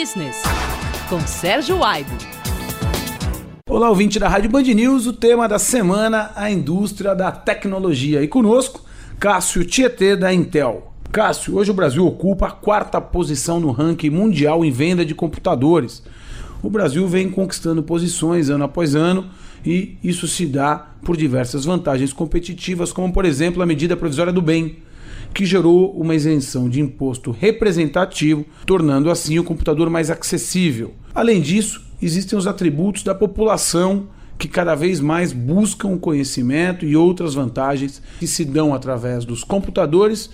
Business, 0.00 0.40
com 1.10 1.20
Sérgio 1.20 1.84
Aido. 1.84 2.10
Olá, 3.68 3.90
ouvinte 3.90 4.18
da 4.18 4.28
Rádio 4.28 4.48
Band 4.48 4.62
News, 4.62 5.06
o 5.06 5.12
tema 5.12 5.46
da 5.46 5.58
semana, 5.58 6.30
a 6.36 6.50
indústria 6.50 7.14
da 7.14 7.30
tecnologia. 7.30 8.22
E 8.22 8.26
conosco, 8.26 8.82
Cássio 9.18 9.62
Tietê, 9.62 10.16
da 10.16 10.32
Intel. 10.32 10.90
Cássio, 11.12 11.54
hoje 11.54 11.70
o 11.70 11.74
Brasil 11.74 12.06
ocupa 12.06 12.46
a 12.46 12.50
quarta 12.50 12.98
posição 12.98 13.60
no 13.60 13.72
ranking 13.72 14.08
mundial 14.08 14.64
em 14.64 14.70
venda 14.70 15.04
de 15.04 15.14
computadores. 15.14 16.02
O 16.62 16.70
Brasil 16.70 17.06
vem 17.06 17.28
conquistando 17.28 17.82
posições 17.82 18.48
ano 18.48 18.64
após 18.64 18.94
ano 18.94 19.28
e 19.66 19.98
isso 20.02 20.26
se 20.26 20.46
dá 20.46 20.92
por 21.04 21.14
diversas 21.14 21.66
vantagens 21.66 22.10
competitivas, 22.10 22.90
como 22.90 23.12
por 23.12 23.26
exemplo 23.26 23.62
a 23.62 23.66
medida 23.66 23.98
provisória 23.98 24.32
do 24.32 24.40
bem, 24.40 24.78
que 25.32 25.46
gerou 25.46 25.92
uma 25.92 26.14
isenção 26.14 26.68
de 26.68 26.80
imposto 26.80 27.30
representativo, 27.30 28.44
tornando 28.66 29.10
assim 29.10 29.38
o 29.38 29.44
computador 29.44 29.88
mais 29.88 30.10
acessível. 30.10 30.94
Além 31.14 31.40
disso, 31.40 31.84
existem 32.00 32.38
os 32.38 32.46
atributos 32.46 33.02
da 33.02 33.14
população 33.14 34.08
que 34.38 34.48
cada 34.48 34.74
vez 34.74 35.00
mais 35.00 35.32
buscam 35.32 35.98
conhecimento 35.98 36.84
e 36.84 36.96
outras 36.96 37.34
vantagens 37.34 38.02
que 38.18 38.26
se 38.26 38.44
dão 38.44 38.74
através 38.74 39.24
dos 39.24 39.44
computadores 39.44 40.30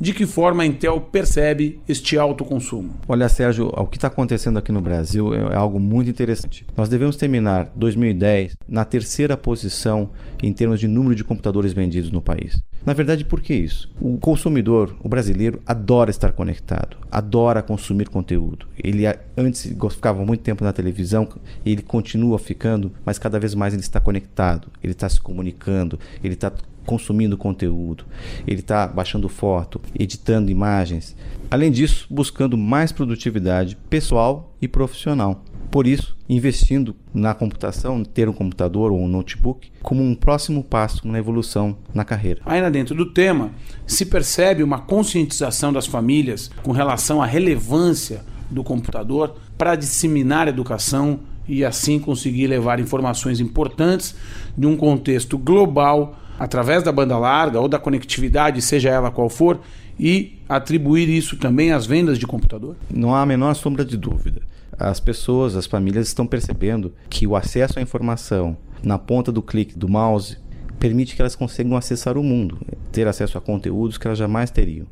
de 0.00 0.14
que 0.14 0.24
forma 0.24 0.62
a 0.62 0.66
Intel 0.66 0.98
percebe 1.00 1.78
este 1.86 2.16
alto 2.16 2.42
consumo? 2.44 2.94
Olha, 3.06 3.28
Sérgio, 3.28 3.70
o 3.76 3.86
que 3.86 3.98
está 3.98 4.08
acontecendo 4.08 4.58
aqui 4.58 4.72
no 4.72 4.80
Brasil 4.80 5.34
é 5.34 5.54
algo 5.54 5.78
muito 5.78 6.08
interessante. 6.08 6.64
Nós 6.74 6.88
devemos 6.88 7.16
terminar 7.16 7.70
2010 7.76 8.56
na 8.66 8.84
terceira 8.84 9.36
posição 9.36 10.10
em 10.42 10.52
termos 10.52 10.80
de 10.80 10.88
número 10.88 11.14
de 11.14 11.22
computadores 11.22 11.74
vendidos 11.74 12.10
no 12.10 12.22
país. 12.22 12.62
Na 12.84 12.94
verdade, 12.94 13.26
por 13.26 13.42
que 13.42 13.52
isso? 13.52 13.92
O 14.00 14.16
consumidor, 14.16 14.96
o 15.02 15.08
brasileiro, 15.08 15.60
adora 15.66 16.10
estar 16.10 16.32
conectado, 16.32 16.96
adora 17.10 17.62
consumir 17.62 18.08
conteúdo. 18.08 18.66
Ele 18.82 19.04
antes 19.36 19.70
ficava 19.90 20.24
muito 20.24 20.40
tempo 20.40 20.64
na 20.64 20.72
televisão, 20.72 21.28
ele 21.64 21.82
continua 21.82 22.38
ficando, 22.38 22.90
mas 23.04 23.18
cada 23.18 23.38
vez 23.38 23.54
mais 23.54 23.74
ele 23.74 23.82
está 23.82 24.00
conectado, 24.00 24.68
ele 24.82 24.92
está 24.92 25.10
se 25.10 25.20
comunicando, 25.20 25.98
ele 26.24 26.32
está 26.32 26.50
consumindo 26.86 27.36
conteúdo, 27.36 28.04
ele 28.46 28.60
está 28.60 28.86
baixando 28.86 29.28
foto, 29.28 29.80
editando 29.98 30.50
imagens. 30.50 31.16
Além 31.50 31.70
disso, 31.70 32.06
buscando 32.10 32.56
mais 32.56 32.92
produtividade 32.92 33.76
pessoal 33.88 34.54
e 34.60 34.68
profissional. 34.68 35.44
Por 35.70 35.86
isso, 35.86 36.16
investindo 36.28 36.96
na 37.14 37.32
computação, 37.32 38.02
ter 38.02 38.28
um 38.28 38.32
computador 38.32 38.90
ou 38.90 39.00
um 39.00 39.06
notebook, 39.06 39.70
como 39.82 40.02
um 40.02 40.16
próximo 40.16 40.64
passo 40.64 41.06
na 41.06 41.18
evolução 41.18 41.78
na 41.94 42.04
carreira. 42.04 42.42
Ainda 42.44 42.68
dentro 42.70 42.94
do 42.94 43.12
tema, 43.12 43.52
se 43.86 44.04
percebe 44.04 44.64
uma 44.64 44.80
conscientização 44.80 45.72
das 45.72 45.86
famílias 45.86 46.50
com 46.64 46.72
relação 46.72 47.22
à 47.22 47.26
relevância 47.26 48.24
do 48.50 48.64
computador 48.64 49.36
para 49.56 49.76
disseminar 49.76 50.48
a 50.48 50.50
educação 50.50 51.20
e 51.46 51.64
assim 51.64 51.98
conseguir 51.98 52.48
levar 52.48 52.80
informações 52.80 53.38
importantes 53.38 54.14
de 54.56 54.66
um 54.66 54.76
contexto 54.76 55.38
global 55.38 56.19
através 56.40 56.82
da 56.82 56.90
banda 56.90 57.18
larga 57.18 57.60
ou 57.60 57.68
da 57.68 57.78
conectividade, 57.78 58.62
seja 58.62 58.88
ela 58.88 59.10
qual 59.10 59.28
for, 59.28 59.60
e 59.98 60.38
atribuir 60.48 61.06
isso 61.06 61.36
também 61.36 61.70
às 61.70 61.84
vendas 61.84 62.18
de 62.18 62.26
computador? 62.26 62.76
Não 62.90 63.14
há 63.14 63.20
a 63.20 63.26
menor 63.26 63.52
sombra 63.54 63.84
de 63.84 63.94
dúvida. 63.98 64.40
As 64.78 64.98
pessoas, 64.98 65.54
as 65.54 65.66
famílias 65.66 66.06
estão 66.06 66.26
percebendo 66.26 66.94
que 67.10 67.26
o 67.26 67.36
acesso 67.36 67.78
à 67.78 67.82
informação 67.82 68.56
na 68.82 68.98
ponta 68.98 69.30
do 69.30 69.42
clique 69.42 69.78
do 69.78 69.86
mouse 69.86 70.38
permite 70.78 71.14
que 71.14 71.20
elas 71.20 71.36
consigam 71.36 71.76
acessar 71.76 72.16
o 72.16 72.22
mundo, 72.22 72.58
ter 72.90 73.06
acesso 73.06 73.36
a 73.36 73.40
conteúdos 73.42 73.98
que 73.98 74.06
elas 74.06 74.18
jamais 74.18 74.50
teriam, 74.50 74.86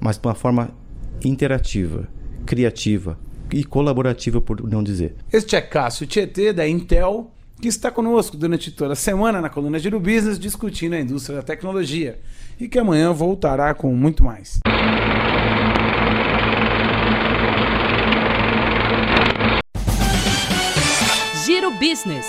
mas 0.00 0.16
de 0.16 0.26
uma 0.26 0.34
forma 0.34 0.70
interativa, 1.22 2.08
criativa 2.46 3.18
e 3.52 3.62
colaborativa, 3.64 4.40
por 4.40 4.66
não 4.66 4.82
dizer. 4.82 5.14
Este 5.30 5.56
é 5.56 5.60
Cássio 5.60 6.06
Tietê, 6.06 6.54
da 6.54 6.66
Intel 6.66 7.30
que 7.60 7.68
está 7.68 7.90
conosco 7.90 8.36
durante 8.36 8.70
toda 8.70 8.92
a 8.92 8.96
semana 8.96 9.40
na 9.40 9.48
coluna 9.48 9.78
Giro 9.78 9.98
Business 9.98 10.38
discutindo 10.38 10.94
a 10.94 11.00
indústria 11.00 11.36
da 11.36 11.42
tecnologia 11.42 12.18
e 12.60 12.68
que 12.68 12.78
amanhã 12.78 13.12
voltará 13.12 13.72
com 13.74 13.94
muito 13.94 14.22
mais. 14.22 14.60
Giro 21.44 21.70
Business 21.72 22.26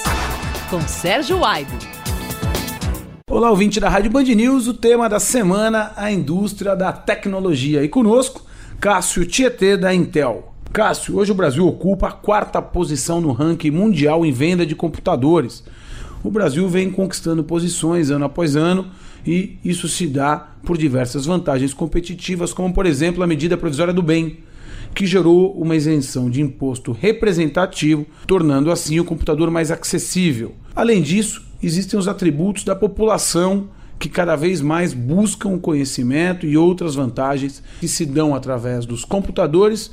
com 0.70 0.82
Sérgio 0.82 1.44
Aido. 1.44 1.72
Olá, 3.30 3.50
ouvinte 3.50 3.80
da 3.80 3.90
Rádio 3.90 4.10
Band 4.10 4.24
News, 4.24 4.68
o 4.68 4.74
tema 4.74 5.10
da 5.10 5.20
semana, 5.20 5.92
a 5.98 6.10
indústria 6.10 6.76
da 6.76 6.94
tecnologia. 6.94 7.84
E 7.84 7.90
conosco, 7.90 8.46
Cássio 8.80 9.26
Tietê 9.26 9.76
da 9.76 9.94
Intel. 9.94 10.54
Cássio, 10.78 11.18
hoje 11.18 11.32
o 11.32 11.34
Brasil 11.34 11.68
ocupa 11.68 12.10
a 12.10 12.12
quarta 12.12 12.62
posição 12.62 13.20
no 13.20 13.32
ranking 13.32 13.72
mundial 13.72 14.24
em 14.24 14.32
venda 14.32 14.64
de 14.64 14.76
computadores. 14.76 15.64
O 16.24 16.30
Brasil 16.30 16.70
vem 16.70 16.92
conquistando 16.92 17.44
posições 17.44 18.12
ano 18.12 18.26
após 18.26 18.56
ano 18.56 18.86
e 19.26 19.58
isso 19.66 19.88
se 19.88 20.06
dá 20.06 20.38
por 20.64 20.78
diversas 20.78 21.26
vantagens 21.26 21.74
competitivas, 21.74 22.54
como 22.54 22.72
por 22.72 22.86
exemplo 22.86 23.24
a 23.24 23.28
medida 23.28 23.58
provisória 23.58 23.92
do 23.92 24.04
bem, 24.04 24.38
que 24.94 25.08
gerou 25.08 25.52
uma 25.60 25.76
isenção 25.76 26.30
de 26.30 26.44
imposto 26.44 26.92
representativo, 26.92 28.06
tornando 28.28 28.70
assim 28.70 29.00
o 29.00 29.04
computador 29.04 29.50
mais 29.50 29.72
acessível. 29.72 30.54
Além 30.76 31.02
disso, 31.02 31.44
existem 31.60 31.98
os 31.98 32.08
atributos 32.08 32.64
da 32.64 32.76
população 32.76 33.68
que 33.98 34.10
cada 34.10 34.36
vez 34.36 34.62
mais 34.62 34.94
buscam 34.94 35.58
conhecimento 35.58 36.46
e 36.46 36.56
outras 36.56 36.94
vantagens 36.94 37.64
que 37.80 37.88
se 37.88 38.06
dão 38.06 38.36
através 38.36 38.86
dos 38.86 39.04
computadores 39.04 39.90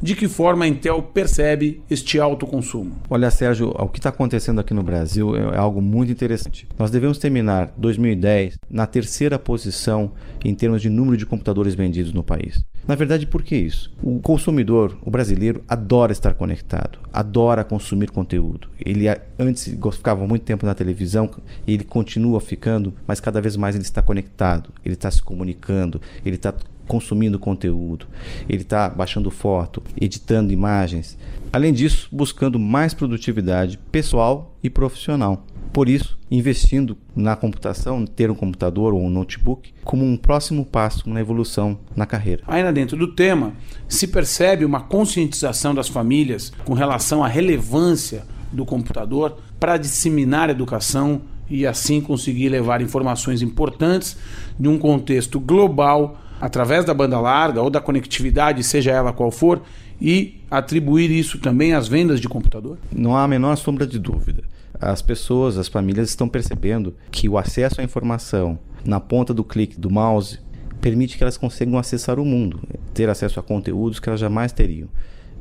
de 0.00 0.14
que 0.14 0.28
forma 0.28 0.64
a 0.64 0.68
Intel 0.68 1.02
percebe 1.02 1.82
este 1.90 2.20
alto 2.20 2.46
consumo? 2.46 2.96
Olha, 3.10 3.30
Sérgio, 3.30 3.70
o 3.76 3.88
que 3.88 3.98
está 3.98 4.08
acontecendo 4.08 4.60
aqui 4.60 4.72
no 4.72 4.82
Brasil 4.82 5.36
é 5.36 5.56
algo 5.56 5.82
muito 5.82 6.12
interessante. 6.12 6.68
Nós 6.78 6.90
devemos 6.90 7.18
terminar 7.18 7.72
2010 7.76 8.58
na 8.70 8.86
terceira 8.86 9.38
posição 9.38 10.12
em 10.44 10.54
termos 10.54 10.82
de 10.82 10.88
número 10.88 11.16
de 11.16 11.26
computadores 11.26 11.74
vendidos 11.74 12.12
no 12.12 12.22
país. 12.22 12.64
Na 12.86 12.94
verdade, 12.94 13.26
por 13.26 13.42
que 13.42 13.54
isso? 13.54 13.92
O 14.02 14.18
consumidor, 14.18 14.96
o 15.02 15.10
brasileiro, 15.10 15.62
adora 15.68 16.10
estar 16.10 16.32
conectado, 16.32 16.98
adora 17.12 17.62
consumir 17.62 18.10
conteúdo. 18.10 18.68
Ele 18.80 19.04
antes 19.38 19.76
ficava 19.92 20.26
muito 20.26 20.42
tempo 20.42 20.64
na 20.64 20.74
televisão, 20.74 21.30
ele 21.66 21.84
continua 21.84 22.40
ficando, 22.40 22.94
mas 23.06 23.20
cada 23.20 23.42
vez 23.42 23.56
mais 23.56 23.74
ele 23.74 23.84
está 23.84 24.00
conectado, 24.00 24.70
ele 24.82 24.94
está 24.94 25.10
se 25.10 25.22
comunicando, 25.22 26.00
ele 26.24 26.36
está 26.36 26.54
consumindo 26.88 27.38
conteúdo, 27.38 28.06
ele 28.48 28.62
está 28.62 28.88
baixando 28.88 29.30
foto, 29.30 29.82
editando 30.00 30.52
imagens. 30.52 31.16
Além 31.52 31.72
disso, 31.72 32.08
buscando 32.10 32.58
mais 32.58 32.94
produtividade 32.94 33.78
pessoal 33.92 34.56
e 34.62 34.68
profissional. 34.68 35.44
Por 35.72 35.88
isso, 35.88 36.18
investindo 36.30 36.96
na 37.14 37.36
computação, 37.36 38.04
ter 38.06 38.30
um 38.30 38.34
computador 38.34 38.94
ou 38.94 39.02
um 39.02 39.10
notebook, 39.10 39.72
como 39.84 40.04
um 40.04 40.16
próximo 40.16 40.64
passo 40.64 41.08
na 41.08 41.20
evolução 41.20 41.78
na 41.94 42.06
carreira. 42.06 42.42
Ainda 42.48 42.72
dentro 42.72 42.96
do 42.96 43.08
tema, 43.14 43.52
se 43.86 44.08
percebe 44.08 44.64
uma 44.64 44.80
conscientização 44.80 45.74
das 45.74 45.88
famílias 45.88 46.52
com 46.64 46.72
relação 46.72 47.22
à 47.22 47.28
relevância 47.28 48.24
do 48.50 48.64
computador 48.64 49.38
para 49.60 49.76
disseminar 49.76 50.48
a 50.48 50.52
educação 50.52 51.20
e 51.50 51.66
assim 51.66 52.00
conseguir 52.00 52.48
levar 52.48 52.80
informações 52.80 53.42
importantes 53.42 54.16
de 54.58 54.68
um 54.68 54.78
contexto 54.78 55.38
global 55.38 56.18
através 56.40 56.84
da 56.84 56.94
banda 56.94 57.20
larga 57.20 57.62
ou 57.62 57.70
da 57.70 57.80
conectividade, 57.80 58.62
seja 58.62 58.92
ela 58.92 59.12
qual 59.12 59.30
for, 59.30 59.62
e 60.00 60.40
atribuir 60.50 61.10
isso 61.10 61.38
também 61.38 61.72
às 61.72 61.88
vendas 61.88 62.20
de 62.20 62.28
computador? 62.28 62.78
Não 62.92 63.16
há 63.16 63.24
a 63.24 63.28
menor 63.28 63.56
sombra 63.56 63.86
de 63.86 63.98
dúvida. 63.98 64.44
As 64.80 65.02
pessoas, 65.02 65.58
as 65.58 65.66
famílias 65.66 66.08
estão 66.08 66.28
percebendo 66.28 66.94
que 67.10 67.28
o 67.28 67.36
acesso 67.36 67.80
à 67.80 67.84
informação 67.84 68.58
na 68.84 69.00
ponta 69.00 69.34
do 69.34 69.42
clique 69.42 69.78
do 69.78 69.90
mouse 69.90 70.38
permite 70.80 71.16
que 71.16 71.24
elas 71.24 71.36
consigam 71.36 71.78
acessar 71.78 72.20
o 72.20 72.24
mundo, 72.24 72.60
ter 72.94 73.08
acesso 73.08 73.40
a 73.40 73.42
conteúdos 73.42 73.98
que 73.98 74.08
elas 74.08 74.20
jamais 74.20 74.52
teriam, 74.52 74.88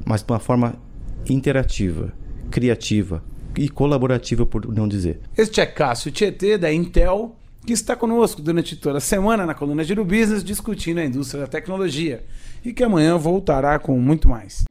mas 0.03 0.23
de 0.23 0.31
uma 0.31 0.39
forma 0.39 0.75
interativa, 1.29 2.11
criativa 2.49 3.23
e 3.55 3.69
colaborativa, 3.69 4.45
por 4.45 4.67
não 4.73 4.87
dizer. 4.87 5.19
Este 5.37 5.61
é 5.61 5.65
Cássio 5.67 6.11
Tietê, 6.11 6.57
da 6.57 6.73
Intel 6.73 7.36
que 7.65 7.73
está 7.73 7.95
conosco 7.95 8.41
durante 8.41 8.75
toda 8.75 8.99
a 8.99 9.01
semana 9.01 9.45
na 9.45 9.53
coluna 9.53 9.83
Giro 9.83 10.05
Business 10.05 10.43
discutindo 10.43 10.99
a 10.99 11.05
indústria 11.05 11.41
da 11.41 11.47
tecnologia 11.47 12.23
e 12.63 12.73
que 12.73 12.83
amanhã 12.83 13.17
voltará 13.17 13.77
com 13.79 13.99
muito 13.99 14.29
mais. 14.29 14.66